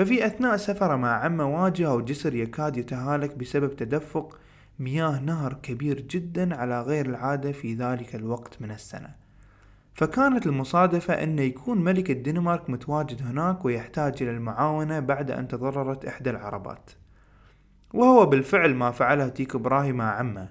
ففي 0.00 0.26
أثناء 0.26 0.56
سفره 0.56 0.96
مع 0.96 1.24
عمه 1.24 1.62
واجهه 1.62 2.00
جسر 2.00 2.34
يكاد 2.34 2.76
يتهالك 2.76 3.36
بسبب 3.36 3.76
تدفق 3.76 4.38
مياه 4.78 5.20
نهر 5.20 5.52
كبير 5.62 6.00
جدا 6.00 6.56
على 6.56 6.82
غير 6.82 7.06
العادة 7.06 7.52
في 7.52 7.74
ذلك 7.74 8.14
الوقت 8.14 8.62
من 8.62 8.70
السنة. 8.70 9.10
فكانت 9.94 10.46
المصادفة 10.46 11.14
أن 11.14 11.38
يكون 11.38 11.84
ملك 11.84 12.10
الدنمارك 12.10 12.70
متواجد 12.70 13.22
هناك 13.22 13.64
ويحتاج 13.64 14.22
إلى 14.22 14.30
المعاونة 14.30 15.00
بعد 15.00 15.30
أن 15.30 15.48
تضررت 15.48 16.04
إحدى 16.04 16.30
العربات. 16.30 16.90
وهو 17.94 18.26
بالفعل 18.26 18.74
ما 18.74 18.90
فعله 18.90 19.28
تيكو 19.28 19.58
براهي 19.58 19.92
مع 19.92 20.10
عمه. 20.10 20.48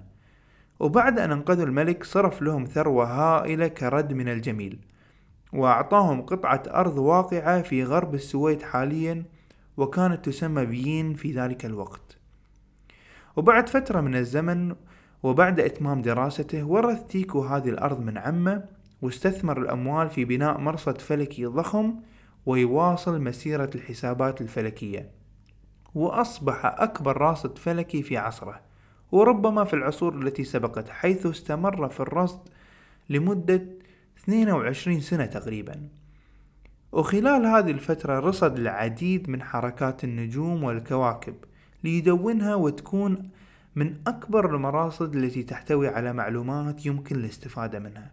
وبعد 0.80 1.18
أن 1.18 1.32
أنقذوا 1.32 1.66
الملك 1.66 2.04
صرف 2.04 2.42
لهم 2.42 2.64
ثروة 2.64 3.04
هائلة 3.04 3.68
كرد 3.68 4.12
من 4.12 4.28
الجميل 4.28 4.78
وأعطاهم 5.52 6.22
قطعة 6.22 6.62
أرض 6.68 6.98
واقعة 6.98 7.62
في 7.62 7.84
غرب 7.84 8.14
السويد 8.14 8.62
حاليا 8.62 9.24
وكانت 9.80 10.24
تسمى 10.24 10.64
بيين 10.66 11.14
في 11.14 11.32
ذلك 11.32 11.64
الوقت. 11.66 12.18
وبعد 13.36 13.68
فترة 13.68 14.00
من 14.00 14.16
الزمن 14.16 14.74
وبعد 15.22 15.60
إتمام 15.60 16.02
دراسته 16.02 16.64
ورث 16.64 17.06
تيكو 17.06 17.40
هذه 17.44 17.68
الأرض 17.68 18.00
من 18.00 18.18
عمه 18.18 18.64
واستثمر 19.02 19.58
الأموال 19.58 20.10
في 20.10 20.24
بناء 20.24 20.58
مرصد 20.58 21.00
فلكي 21.00 21.46
ضخم 21.46 21.94
ويواصل 22.46 23.20
مسيرة 23.20 23.70
الحسابات 23.74 24.40
الفلكية. 24.40 25.10
وأصبح 25.94 26.66
أكبر 26.66 27.16
راصد 27.16 27.58
فلكي 27.58 28.02
في 28.02 28.16
عصره 28.16 28.60
وربما 29.12 29.64
في 29.64 29.74
العصور 29.74 30.14
التي 30.14 30.44
سبقت 30.44 30.88
حيث 30.88 31.26
استمر 31.26 31.88
في 31.88 32.00
الرصد 32.00 32.40
لمدة 33.08 33.66
22 34.24 35.00
سنة 35.00 35.26
تقريبا. 35.26 35.99
وخلال 36.92 37.46
هذه 37.46 37.70
الفترة 37.70 38.18
رصد 38.20 38.58
العديد 38.58 39.30
من 39.30 39.42
حركات 39.42 40.04
النجوم 40.04 40.64
والكواكب 40.64 41.34
ليدونها 41.84 42.54
وتكون 42.54 43.30
من 43.76 43.96
أكبر 44.06 44.54
المراصد 44.54 45.16
التي 45.16 45.42
تحتوي 45.42 45.88
على 45.88 46.12
معلومات 46.12 46.86
يمكن 46.86 47.16
الاستفادة 47.16 47.78
منها. 47.78 48.12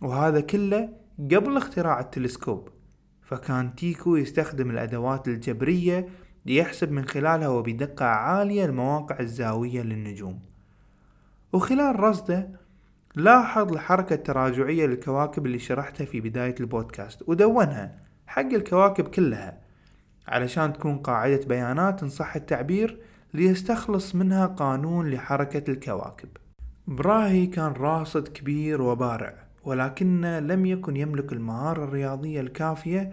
وهذا 0.00 0.40
كله 0.40 0.88
قبل 1.18 1.56
اختراع 1.56 2.00
التلسكوب. 2.00 2.68
فكان 3.22 3.74
تيكو 3.74 4.16
يستخدم 4.16 4.70
الأدوات 4.70 5.28
الجبرية 5.28 6.08
ليحسب 6.46 6.92
من 6.92 7.04
خلالها 7.04 7.48
وبدقة 7.48 8.04
عالية 8.04 8.64
المواقع 8.64 9.20
الزاوية 9.20 9.82
للنجوم. 9.82 10.40
وخلال 11.52 12.00
رصده 12.00 12.65
لاحظ 13.16 13.72
الحركة 13.72 14.14
التراجعية 14.14 14.86
للكواكب 14.86 15.46
اللي 15.46 15.58
شرحتها 15.58 16.04
في 16.04 16.20
بداية 16.20 16.54
البودكاست 16.60 17.22
ودونها 17.26 17.98
حق 18.26 18.52
الكواكب 18.52 19.08
كلها 19.08 19.58
علشان 20.28 20.72
تكون 20.72 20.98
قاعدة 20.98 21.46
بيانات 21.46 22.02
إن 22.02 22.08
صح 22.08 22.36
التعبير 22.36 23.00
ليستخلص 23.34 24.14
منها 24.14 24.46
قانون 24.46 25.10
لحركة 25.10 25.70
الكواكب. 25.70 26.28
براهي 26.86 27.46
كان 27.46 27.72
راصد 27.72 28.28
كبير 28.28 28.82
وبارع 28.82 29.34
ولكنه 29.64 30.38
لم 30.38 30.66
يكن 30.66 30.96
يملك 30.96 31.32
المهارة 31.32 31.84
الرياضية 31.84 32.40
الكافية 32.40 33.12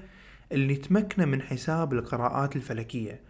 اللي 0.51 0.75
تمكنه 0.75 1.25
من 1.25 1.41
حساب 1.41 1.93
القراءات 1.93 2.55
الفلكية. 2.55 3.21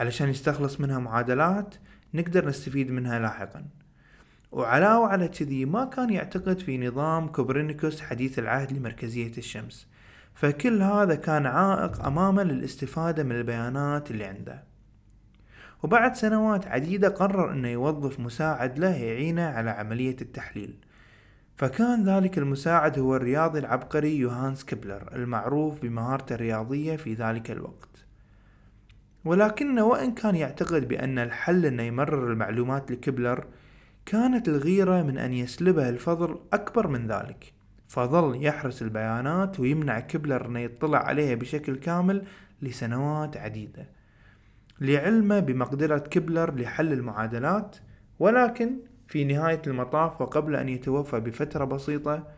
علشان 0.00 0.28
يستخلص 0.28 0.80
منها 0.80 0.98
معادلات 0.98 1.74
نقدر 2.14 2.48
نستفيد 2.48 2.90
منها 2.90 3.18
لاحقا. 3.18 3.64
وعلاوة 4.52 5.08
على 5.08 5.28
كذي 5.28 5.64
ما 5.64 5.84
كان 5.84 6.10
يعتقد 6.10 6.58
في 6.58 6.88
نظام 6.88 7.28
كوبرنيكوس 7.28 8.00
حديث 8.00 8.38
العهد 8.38 8.72
لمركزية 8.72 9.32
الشمس 9.38 9.86
فكل 10.36 10.82
هذا 10.82 11.14
كان 11.14 11.46
عائق 11.46 12.04
أمامه 12.06 12.42
للاستفادة 12.42 13.22
من 13.22 13.32
البيانات 13.32 14.10
اللي 14.10 14.24
عنده. 14.24 14.62
وبعد 15.82 16.14
سنوات 16.14 16.66
عديدة 16.66 17.08
قرر 17.08 17.52
أنه 17.52 17.68
يوظف 17.68 18.20
مساعد 18.20 18.78
له 18.78 18.96
يعينه 18.96 19.42
على 19.42 19.70
عملية 19.70 20.16
التحليل. 20.20 20.74
فكان 21.56 22.04
ذلك 22.04 22.38
المساعد 22.38 22.98
هو 22.98 23.16
الرياضي 23.16 23.58
العبقري 23.58 24.16
يوهانس 24.16 24.64
كبلر 24.64 25.08
المعروف 25.12 25.82
بمهارته 25.82 26.34
الرياضية 26.34 26.96
في 26.96 27.14
ذلك 27.14 27.50
الوقت. 27.50 28.06
ولكنه 29.24 29.84
وإن 29.84 30.14
كان 30.14 30.36
يعتقد 30.36 30.88
بأن 30.88 31.18
الحل 31.18 31.66
أنه 31.66 31.82
يمرر 31.82 32.32
المعلومات 32.32 32.90
لكبلر 32.90 33.44
كانت 34.06 34.48
الغيرة 34.48 35.02
من 35.02 35.18
أن 35.18 35.32
يسلبه 35.32 35.88
الفضل 35.88 36.40
أكبر 36.52 36.88
من 36.88 37.06
ذلك. 37.06 37.52
فظل 37.88 38.44
يحرس 38.44 38.82
البيانات 38.82 39.60
ويمنع 39.60 40.00
كبلر 40.00 40.46
أن 40.46 40.56
يطلع 40.56 40.98
عليها 40.98 41.34
بشكل 41.34 41.76
كامل 41.76 42.26
لسنوات 42.62 43.36
عديدة. 43.36 43.88
لعلمه 44.80 45.40
بمقدرة 45.40 45.98
كبلر 45.98 46.54
لحل 46.54 46.92
المعادلات 46.92 47.76
ولكن 48.18 48.76
في 49.08 49.24
نهاية 49.24 49.62
المطاف 49.66 50.20
وقبل 50.20 50.56
أن 50.56 50.68
يتوفى 50.68 51.20
بفترة 51.20 51.64
بسيطة 51.64 52.28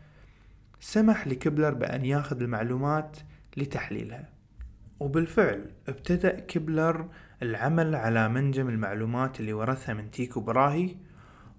سمح 0.81 1.29
لكبلر 1.29 1.75
بأن 1.75 2.05
ياخذ 2.05 2.43
المعلومات 2.43 3.17
لتحليلها. 3.57 4.29
وبالفعل 5.01 5.71
ابتدأ 5.89 6.41
كبلر 6.41 7.09
العمل 7.43 7.95
على 7.95 8.29
منجم 8.29 8.69
المعلومات 8.69 9.41
اللي 9.41 9.53
ورثها 9.53 9.95
من 9.95 10.11
تيكو 10.11 10.41
براهي 10.41 11.08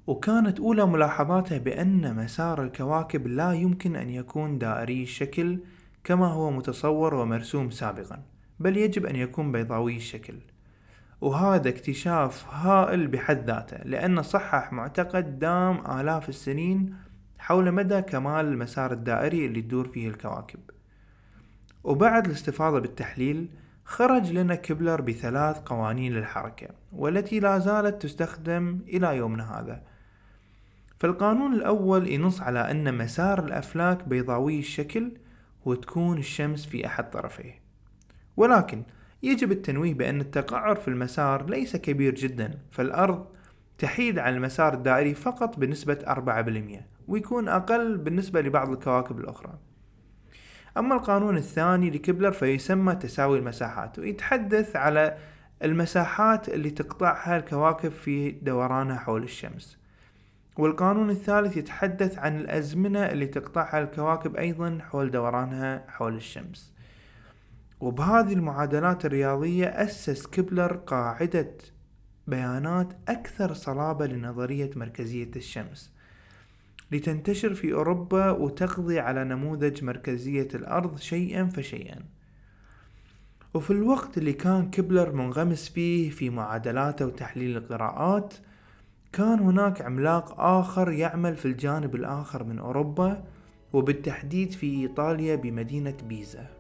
وكانت 0.10 0.60
أولى 0.60 0.86
ملاحظاته 0.86 1.58
بأن 1.58 2.16
مسار 2.16 2.64
الكواكب 2.64 3.28
لا 3.28 3.54
يمكن 3.54 3.96
أن 3.96 4.10
يكون 4.10 4.58
دائري 4.58 5.04
الشكل 5.04 5.60
كما 6.04 6.28
هو 6.28 6.52
متصور 6.52 7.14
ومرسوم 7.14 7.70
سابقا 7.70 8.22
بل 8.60 8.78
يجب 8.78 9.06
أن 9.06 9.16
يكون 9.16 9.52
بيضاوي 9.52 9.96
الشكل 9.96 10.34
وهذا 11.22 11.70
اكتشاف 11.70 12.54
هائل 12.54 13.08
بحد 13.08 13.48
ذاته 13.48 13.78
لأنه 13.78 14.22
صحح 14.22 14.74
معتقد 14.74 15.40
دام 15.40 16.00
آلاف 16.00 16.30
السنين 16.30 16.96
حول 17.40 17.72
مدى 17.72 18.02
كمال 18.02 18.46
المسار 18.46 18.92
الدائري 18.92 19.46
اللي 19.46 19.62
تدور 19.62 19.88
فيه 19.88 20.08
الكواكب. 20.08 20.60
وبعد 21.84 22.26
الاستفاضة 22.26 22.80
بالتحليل 22.80 23.50
خرج 23.86 24.32
لنا 24.32 24.56
كبلر 24.56 25.02
بثلاث 25.02 25.60
قوانين 25.60 26.14
للحركة 26.14 26.68
والتي 26.92 27.40
لا 27.40 27.60
زالت 27.60 28.02
تستخدم 28.02 28.80
إلى 28.88 29.18
يومنا 29.18 29.60
هذا. 29.60 29.89
فالقانون 31.00 31.54
الأول 31.54 32.08
ينص 32.08 32.42
على 32.42 32.72
أن 32.72 32.98
مسار 32.98 33.46
الأفلاك 33.46 34.08
بيضاوي 34.08 34.60
الشكل 34.60 35.12
وتكون 35.66 36.18
الشمس 36.18 36.66
في 36.66 36.86
أحد 36.86 37.10
طرفيه. 37.10 37.62
ولكن 38.38 38.84
يجب 39.24 39.52
التنويه 39.52 39.94
بأن 39.94 40.22
التقعر 40.22 40.76
في 40.76 40.88
المسار 40.88 41.50
ليس 41.50 41.76
كبير 41.76 42.16
جدا 42.16 42.60
فالأرض 42.72 43.26
تحيد 43.78 44.20
عن 44.20 44.36
المسار 44.36 44.74
الدائري 44.74 45.14
فقط 45.14 45.60
بنسبة 45.60 45.98
4% 46.08 46.82
ويكون 47.08 47.48
أقل 47.48 47.98
بالنسبة 47.98 48.42
لبعض 48.42 48.70
الكواكب 48.70 49.20
الأخرى. 49.20 49.54
أما 50.78 50.96
القانون 50.96 51.38
الثاني 51.38 51.90
لكبلر 51.90 52.32
فيسمى 52.32 52.96
تساوي 52.96 53.40
المساحات 53.40 54.00
ويتحدث 54.00 54.76
على 54.76 55.18
المساحات 55.64 56.50
اللي 56.50 56.70
تقطعها 56.70 57.38
الكواكب 57.38 57.92
في 57.92 58.32
دورانها 58.32 58.98
حول 58.98 59.24
الشمس. 59.24 59.79
والقانون 60.60 61.10
الثالث 61.10 61.58
يتحدث 61.58 62.18
عن 62.18 62.40
الأزمنة 62.40 63.00
اللي 63.00 63.28
تقطعها 63.28 63.80
الكواكب 63.80 64.36
أيضا 64.36 64.80
حول 64.82 65.12
دورانها 65.12 65.86
حول 65.88 66.16
الشمس. 66.16 66.74
وبهذه 67.80 68.34
المعادلات 68.34 69.06
الرياضية 69.06 69.66
أسس 69.66 70.28
كبلر 70.28 70.74
قاعدة 70.74 71.58
بيانات 72.28 72.94
أكثر 73.08 73.54
صلابة 73.54 74.06
لنظرية 74.06 74.70
مركزية 74.76 75.32
الشمس 75.36 75.94
لتنتشر 76.92 77.54
في 77.54 77.74
أوروبا 77.74 78.30
وتقضي 78.30 79.00
على 79.00 79.24
نموذج 79.24 79.84
مركزية 79.84 80.48
الأرض 80.56 80.98
شيئا 80.98 81.46
فشيئا. 81.46 82.00
وفي 83.54 83.72
الوقت 83.72 84.18
اللي 84.18 84.34
كان 84.34 84.70
كبلر 84.70 85.12
منغمس 85.12 85.70
فيه 85.70 86.10
في 86.10 86.30
معادلاته 86.30 87.06
وتحليل 87.06 87.58
القراءات 87.58 88.34
كان 89.14 89.40
هناك 89.40 89.82
عملاق 89.82 90.40
آخر 90.40 90.92
يعمل 90.92 91.36
في 91.36 91.46
الجانب 91.46 91.96
الآخر 91.96 92.44
من 92.44 92.60
أوروبا 92.60 93.24
وبالتحديد 93.74 94.52
في 94.52 94.82
إيطاليا 94.82 95.36
بمدينة 95.36 95.98
بيزا. 96.08 96.59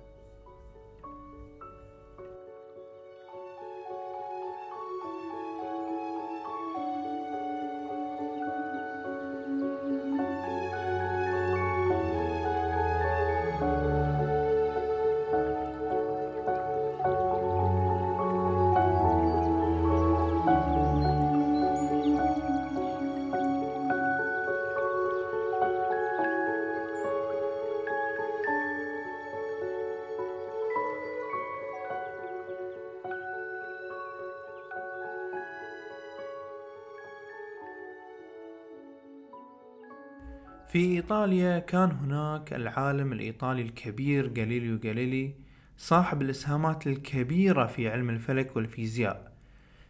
في 40.69 40.79
إيطاليا 40.79 41.59
كان 41.59 41.91
هناك 41.91 42.53
العالم 42.53 43.13
الإيطالي 43.13 43.61
الكبير 43.61 44.33
غاليليو 44.37 44.79
غاليلي 44.85 45.33
صاحب 45.77 46.21
الإسهامات 46.21 46.87
الكبيرة 46.87 47.65
في 47.65 47.89
علم 47.89 48.09
الفلك 48.09 48.55
والفيزياء. 48.55 49.31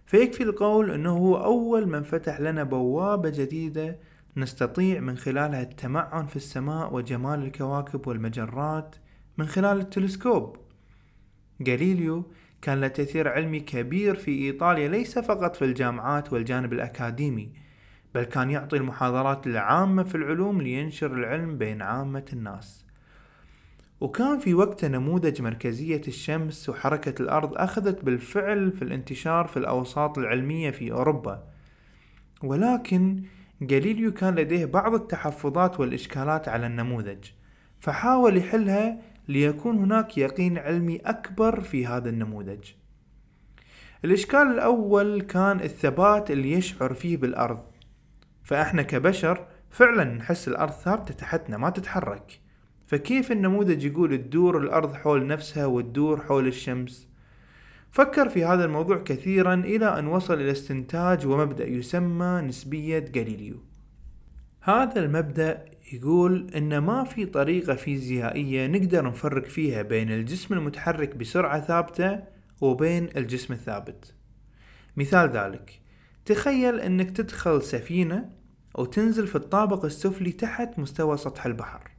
فيكفي 0.05 0.43
القول 0.43 0.91
أنه 0.91 1.09
هو 1.17 1.43
أول 1.43 1.87
من 1.87 2.03
فتح 2.03 2.39
لنا 2.39 2.63
بوابة 2.63 3.29
جديدة 3.29 3.97
نستطيع 4.37 4.99
من 4.99 5.17
خلالها 5.17 5.61
التمعن 5.61 6.25
في 6.25 6.35
السماء 6.35 6.93
وجمال 6.93 7.43
الكواكب 7.43 8.07
والمجرات 8.07 8.95
من 9.37 9.45
خلال 9.45 9.79
التلسكوب. 9.79 10.57
غاليليو 11.67 12.31
كان 12.61 12.81
له 12.81 12.87
تأثير 12.87 13.27
علمي 13.27 13.59
كبير 13.59 14.15
في 14.15 14.31
إيطاليا 14.31 14.87
ليس 14.87 15.19
فقط 15.19 15.55
في 15.55 15.65
الجامعات 15.65 16.33
والجانب 16.33 16.73
الأكاديمي. 16.73 17.68
بل 18.15 18.23
كان 18.23 18.49
يعطي 18.51 18.77
المحاضرات 18.77 19.47
العامة 19.47 20.03
في 20.03 20.15
العلوم 20.15 20.61
لينشر 20.61 21.13
العلم 21.13 21.57
بين 21.57 21.81
عامة 21.81 22.25
الناس. 22.33 22.85
وكان 24.01 24.39
في 24.39 24.53
وقته 24.53 24.87
نموذج 24.87 25.41
مركزية 25.41 26.01
الشمس 26.07 26.69
وحركة 26.69 27.21
الأرض 27.21 27.53
أخذت 27.57 28.05
بالفعل 28.05 28.71
في 28.71 28.81
الانتشار 28.81 29.47
في 29.47 29.57
الأوساط 29.57 30.17
العلمية 30.17 30.71
في 30.71 30.91
أوروبا. 30.91 31.43
ولكن 32.43 33.23
جاليليو 33.61 34.13
كان 34.13 34.35
لديه 34.35 34.65
بعض 34.65 34.93
التحفظات 34.93 35.79
والإشكالات 35.79 36.47
على 36.47 36.67
النموذج 36.67 37.25
فحاول 37.79 38.37
يحلها 38.37 39.01
ليكون 39.27 39.77
هناك 39.77 40.17
يقين 40.17 40.57
علمي 40.57 40.97
أكبر 40.97 41.61
في 41.61 41.87
هذا 41.87 42.09
النموذج. 42.09 42.63
الإشكال 44.05 44.41
الأول 44.41 45.21
كان 45.21 45.59
الثبات 45.59 46.31
اللي 46.31 46.51
يشعر 46.51 46.93
فيه 46.93 47.17
بالأرض. 47.17 47.68
فاحنا 48.49 48.81
كبشر 48.81 49.45
فعلا 49.69 50.03
نحس 50.03 50.47
الأرض 50.47 50.71
ثابتة 50.71 51.13
تحتنا 51.13 51.57
ما 51.57 51.69
تتحرك. 51.69 52.39
فكيف 52.87 53.31
النموذج 53.31 53.83
يقول 53.83 54.17
تدور 54.17 54.57
الأرض 54.57 54.93
حول 54.93 55.27
نفسها 55.27 55.65
وتدور 55.65 56.21
حول 56.21 56.47
الشمس؟ 56.47 57.07
فكر 57.91 58.29
في 58.29 58.45
هذا 58.45 58.65
الموضوع 58.65 58.97
كثيرا 58.97 59.53
إلى 59.53 59.99
أن 59.99 60.07
وصل 60.07 60.33
إلى 60.33 60.51
استنتاج 60.51 61.25
ومبدأ 61.25 61.67
يسمى 61.67 62.41
نسبية 62.41 63.05
غاليليو. 63.17 63.55
هذا 64.61 64.99
المبدأ 64.99 65.65
يقول 65.93 66.51
إن 66.55 66.77
ما 66.77 67.03
في 67.03 67.25
طريقة 67.25 67.75
فيزيائية 67.75 68.67
نقدر 68.67 69.05
نفرق 69.05 69.45
فيها 69.45 69.81
بين 69.81 70.11
الجسم 70.11 70.53
المتحرك 70.53 71.15
بسرعة 71.15 71.59
ثابتة 71.59 72.19
وبين 72.61 73.09
الجسم 73.17 73.53
الثابت. 73.53 74.13
مثال 74.97 75.29
ذلك 75.29 75.79
تخيل 76.25 76.79
إنك 76.79 77.11
تدخل 77.11 77.61
سفينة 77.61 78.38
وتنزل 78.75 79.27
في 79.27 79.35
الطابق 79.35 79.85
السفلي 79.85 80.31
تحت 80.31 80.79
مستوى 80.79 81.17
سطح 81.17 81.45
البحر. 81.45 81.91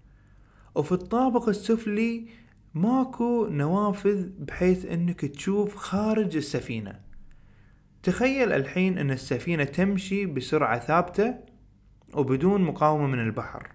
وفي 0.74 0.92
الطابق 0.92 1.48
السفلي 1.48 2.28
ماكو 2.74 3.46
نوافذ 3.46 4.28
بحيث 4.38 4.87
إنك 4.87 5.20
تشوف 5.20 5.76
خارج 5.76 6.37
السفينة. 6.37 7.00
تخيل 8.02 8.52
الحين 8.52 8.98
إن 8.98 9.11
السفينة 9.11 9.64
تمشي 9.64 10.26
بسرعة 10.26 10.78
ثابتة 10.78 11.35
وبدون 12.14 12.62
مقاومة 12.62 13.06
من 13.06 13.18
البحر. 13.20 13.72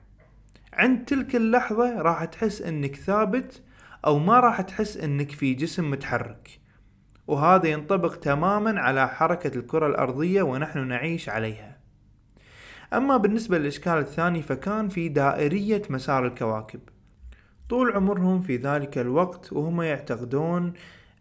عند 0.73 1.05
تلك 1.05 1.35
اللحظة 1.35 2.01
راح 2.01 2.25
تحس 2.25 2.61
إنك 2.61 2.95
ثابت 2.95 3.63
أو 4.05 4.19
ما 4.19 4.39
راح 4.39 4.61
تحس 4.61 4.97
إنك 4.97 5.31
في 5.31 5.53
جسم 5.53 5.91
متحرك. 5.91 6.59
وهذا 7.27 7.67
ينطبق 7.67 8.15
تماما 8.15 8.79
على 8.81 9.07
حركة 9.07 9.57
الكرة 9.57 9.87
الأرضية 9.87 10.41
ونحن 10.41 10.87
نعيش 10.87 11.29
عليها. 11.29 11.74
أما 12.93 13.17
بالنسبة 13.17 13.57
للإشكال 13.57 13.97
الثاني 13.97 14.41
فكان 14.41 14.89
في 14.89 15.09
دائرية 15.09 15.81
مسار 15.89 16.27
الكواكب. 16.27 16.79
طول 17.69 17.91
عمرهم 17.91 18.41
في 18.41 18.57
ذلك 18.57 18.97
الوقت 18.97 19.53
وهم 19.53 19.81
يعتقدون 19.81 20.73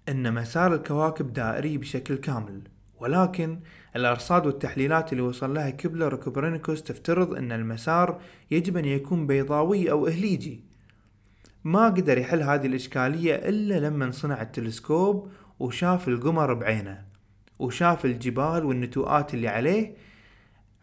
أن 0.08 0.34
مسار 0.34 0.74
الكواكب 0.74 1.32
دائري 1.32 1.78
بشكل 1.78 2.14
كامل 2.14 2.62
ولكن 3.00 3.60
الأرصاد 3.96 4.46
والتحليلات 4.46 5.12
اللي 5.12 5.22
وصل 5.22 5.54
لها 5.54 5.70
كبلر 5.70 6.14
وكوبرنيكوس 6.14 6.82
تفترض 6.82 7.34
أن 7.34 7.52
المسار 7.52 8.20
يجب 8.50 8.76
أن 8.76 8.84
يكون 8.84 9.26
بيضاوي 9.26 9.90
أو 9.90 10.06
إهليجي. 10.08 10.64
ما 11.64 11.86
قدر 11.86 12.18
يحل 12.18 12.42
هذه 12.42 12.66
الإشكالية 12.66 13.34
إلا 13.34 13.88
لما 13.88 14.10
صنع 14.10 14.42
التلسكوب 14.42 15.30
وشاف 15.60 16.08
القمر 16.08 16.54
بعينه 16.54 17.04
وشاف 17.58 18.04
الجبال 18.04 18.64
والنتوءات 18.64 19.34
اللي 19.34 19.48
عليه 19.48 19.94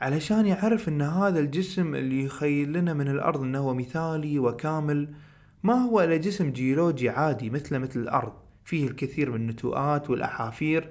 علشان 0.02 0.46
يعرف 0.46 0.90
إن 0.90 1.02
هذا 1.02 1.40
الجسم 1.40 1.96
اللي 1.96 2.24
يخيل 2.24 2.74
لنا 2.74 2.94
من 2.94 3.08
الأرض 3.08 3.42
إنه 3.42 3.60
هو 3.60 3.74
مثالي 3.74 4.40
وكامل 4.40 5.14
ما 5.64 5.74
هو 5.74 6.02
إلا 6.02 6.18
جسم 6.18 6.52
جيولوجي 6.52 7.10
عادي 7.10 7.50
مثله 7.50 7.78
مثل 7.78 8.00
الأرض. 8.00 8.34
فيه 8.66 8.88
الكثير 8.88 9.32
من 9.32 9.36
النتوءات 9.36 10.10
والأحافير 10.10 10.90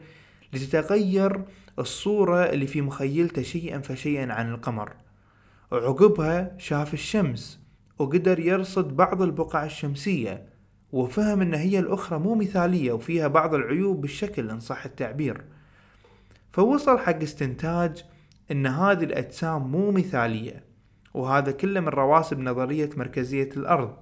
لتتغير 0.53 1.45
الصورة 1.79 2.45
اللي 2.45 2.67
في 2.67 2.83
مخيلته 2.83 3.43
شيئا 3.43 3.79
فشيئا 3.79 4.33
عن 4.33 4.51
القمر. 4.51 4.93
وعقبها 5.73 6.55
شاف 6.59 6.95
الشمس 6.95 7.61
وقدر 7.99 8.41
يرصد 8.41 8.97
بعض 8.97 9.23
البقع 9.23 9.65
الشمسية 9.65 10.47
وفهم 10.93 11.41
إن 11.41 11.55
هي 11.55 11.79
الأخرى 11.79 12.19
مو 12.19 12.35
مثالية 12.35 12.93
وفيها 12.93 13.29
بعض 13.29 13.55
العيوب 13.55 14.01
بالشكل 14.01 14.51
إن 14.51 14.61
صح 14.61 14.85
التعبير. 14.85 15.45
فوصل 16.53 16.99
حق 16.99 17.23
استنتاج 17.23 18.05
إن 18.51 18.67
هذه 18.67 19.05
الأجسام 19.05 19.71
مو 19.71 19.91
مثالية 19.91 20.63
وهذا 21.15 21.53
كله 21.53 21.81
من 21.81 21.89
رواسب 21.89 22.39
نظرية 22.39 22.91
مركزية 22.97 23.49
الأرض. 23.57 23.97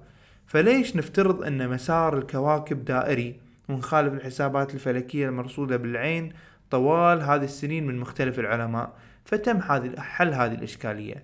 فليش 0.47 0.95
نفترض 0.95 1.43
إن 1.43 1.69
مسار 1.69 2.17
الكواكب 2.17 2.85
دائري 2.85 3.39
ونخالف 3.69 4.13
الحسابات 4.13 4.73
الفلكية 4.73 5.29
المرصودة 5.29 5.77
بالعين 5.77 6.33
طوال 6.71 7.21
هذه 7.21 7.43
السنين 7.43 7.87
من 7.87 7.97
مختلف 7.97 8.39
العلماء؟ 8.39 8.93
فتم 9.25 9.61
حل 9.97 10.33
هذه 10.33 10.53
الإشكالية. 10.53 11.23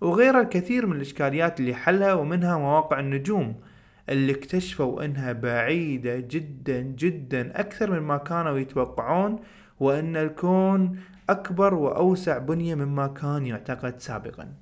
وغيرها 0.00 0.40
الكثير 0.40 0.86
من 0.86 0.96
الإشكاليات 0.96 1.60
اللي 1.60 1.74
حلها 1.74 2.14
ومنها 2.14 2.58
مواقع 2.58 3.00
النجوم 3.00 3.60
اللي 4.08 4.32
اكتشفوا 4.32 5.04
إنها 5.04 5.32
بعيدة 5.32 6.16
جدا 6.16 6.80
جدا 6.80 7.60
أكثر 7.60 8.00
مما 8.00 8.16
كانوا 8.16 8.58
يتوقعون 8.58 9.38
وأن 9.82 10.16
الكون 10.16 10.98
أكبر 11.30 11.74
وأوسع 11.74 12.38
بنية 12.38 12.74
مما 12.74 13.06
كان 13.06 13.46
يعتقد 13.46 14.00
سابقا. 14.00 14.54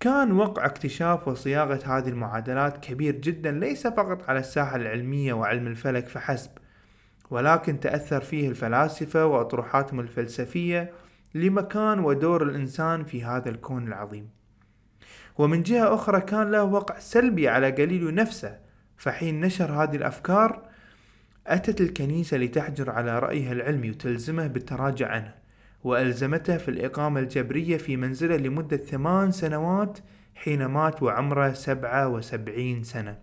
كان 0.00 0.32
وقع 0.32 0.66
اكتشاف 0.66 1.28
وصياغة 1.28 1.80
هذه 1.84 2.08
المعادلات 2.08 2.84
كبير 2.84 3.16
جدا 3.16 3.50
ليس 3.50 3.86
فقط 3.86 4.28
على 4.28 4.38
الساحة 4.38 4.76
العلمية 4.76 5.32
وعلم 5.32 5.66
الفلك 5.66 6.08
فحسب 6.08 6.50
ولكن 7.30 7.80
تأثر 7.80 8.20
فيه 8.20 8.48
الفلاسفة 8.48 9.26
وأطروحاتهم 9.26 10.00
الفلسفية 10.00 10.92
لمكان 11.34 11.98
ودور 11.98 12.42
الإنسان 12.42 13.04
في 13.04 13.24
هذا 13.24 13.48
الكون 13.48 13.88
العظيم. 13.88 14.30
ومن 15.38 15.62
جهة 15.62 15.94
أخرى 15.94 16.20
كان 16.20 16.50
له 16.50 16.64
وقع 16.64 16.98
سلبي 16.98 17.48
على 17.48 17.72
جاليليو 17.72 18.10
نفسه 18.10 18.58
فحين 18.96 19.40
نشر 19.40 19.72
هذه 19.72 19.96
الأفكار 19.96 20.67
أتت 21.48 21.80
الكنيسة 21.80 22.36
لتحجر 22.36 22.90
على 22.90 23.18
رأيها 23.18 23.52
العلمي 23.52 23.90
وتلزمه 23.90 24.46
بالتراجع 24.46 25.08
عنه 25.08 25.34
وألزمته 25.84 26.56
في 26.56 26.68
الإقامة 26.68 27.20
الجبرية 27.20 27.76
في 27.76 27.96
منزله 27.96 28.36
لمدة 28.36 28.76
ثمان 28.76 29.30
سنوات 29.30 29.98
حين 30.34 30.64
مات 30.64 31.02
وعمره 31.02 31.52
سبعة 31.52 32.08
وسبعين 32.08 32.84
سنة. 32.84 33.18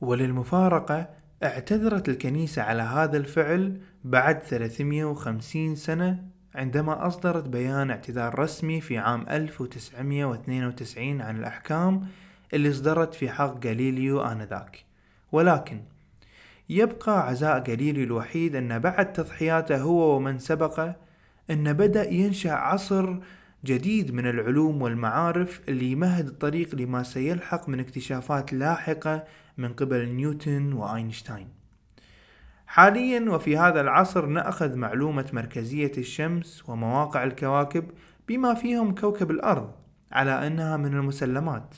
وللمفارقة 0.00 1.08
اعتذرت 1.44 2.08
الكنيسة 2.08 2.62
على 2.62 2.82
هذا 2.82 3.16
الفعل 3.16 3.80
بعد 4.04 4.38
350 4.38 5.76
سنة 5.76 6.24
عندما 6.54 7.06
أصدرت 7.06 7.48
بيان 7.48 7.90
اعتذار 7.90 8.38
رسمي 8.38 8.80
في 8.80 8.98
عام 8.98 9.26
1992 9.30 11.20
عن 11.20 11.36
الأحكام 11.36 12.06
اللي 12.54 12.72
صدرت 12.72 13.14
في 13.14 13.30
حق 13.30 13.58
جاليليو 13.58 14.20
آنذاك. 14.20 14.84
ولكن 15.32 15.80
يبقى 16.68 17.28
عزاء 17.28 17.58
جاليليو 17.58 18.04
الوحيد 18.04 18.56
أن 18.56 18.78
بعد 18.78 19.12
تضحياته 19.12 19.80
هو 19.80 20.16
ومن 20.16 20.38
سبقه 20.38 20.96
أن 21.50 21.72
بدأ 21.72 22.12
ينشأ 22.12 22.52
عصر 22.52 23.16
جديد 23.64 24.14
من 24.14 24.26
العلوم 24.26 24.82
والمعارف 24.82 25.60
اللي 25.68 25.92
يمهد 25.92 26.26
الطريق 26.26 26.74
لما 26.74 27.02
سيلحق 27.02 27.68
من 27.68 27.80
اكتشافات 27.80 28.52
لاحقة 28.52 29.24
من 29.58 29.72
قبل 29.72 30.08
نيوتن 30.08 30.72
وأينشتاين. 30.72 31.48
حاليا 32.66 33.30
وفي 33.30 33.58
هذا 33.58 33.80
العصر 33.80 34.26
نأخذ 34.26 34.76
معلومة 34.76 35.26
مركزية 35.32 35.92
الشمس 35.98 36.68
ومواقع 36.68 37.24
الكواكب 37.24 37.84
بما 38.28 38.54
فيهم 38.54 38.94
كوكب 38.94 39.30
الأرض 39.30 39.70
على 40.12 40.46
أنها 40.46 40.76
من 40.76 40.94
المسلمات. 40.94 41.74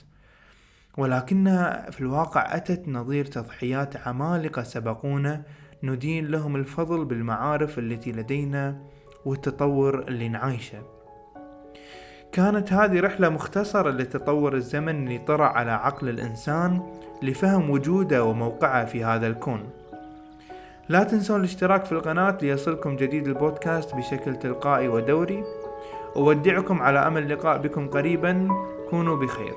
ولكنها 0.98 1.90
في 1.90 2.00
الواقع 2.00 2.56
أتت 2.56 2.88
نظير 2.88 3.24
تضحيات 3.24 4.08
عمالقة 4.08 4.62
سبقونا 4.62 5.42
ندين 5.82 6.26
لهم 6.26 6.56
الفضل 6.56 7.04
بالمعارف 7.04 7.78
التي 7.78 8.12
لدينا 8.12 8.76
والتطور 9.24 9.98
اللي 10.08 10.28
نعيشه. 10.28 10.78
كانت 12.32 12.72
هذه 12.72 13.00
رحلة 13.00 13.28
مختصرة 13.28 13.90
لتطور 13.90 14.54
الزمن 14.54 15.06
اللي 15.06 15.18
طرأ 15.18 15.46
على 15.46 15.70
عقل 15.70 16.08
الإنسان 16.08 16.82
لفهم 17.22 17.70
وجوده 17.70 18.24
وموقعه 18.24 18.84
في 18.84 19.04
هذا 19.04 19.26
الكون. 19.26 19.70
لا 20.88 21.04
تنسون 21.04 21.40
الاشتراك 21.40 21.84
في 21.84 21.92
القناة 21.92 22.38
ليصلكم 22.42 22.96
جديد 22.96 23.26
البودكاست 23.28 23.94
بشكل 23.94 24.36
تلقائي 24.36 24.88
ودوري. 24.88 25.44
أودعكم 26.16 26.82
على 26.82 26.98
أمل 26.98 27.22
اللقاء 27.22 27.58
بكم 27.58 27.88
قريبا. 27.88 28.48
كونوا 28.90 29.16
بخير. 29.16 29.54